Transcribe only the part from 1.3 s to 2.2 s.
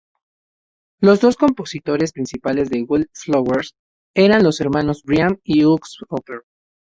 compositores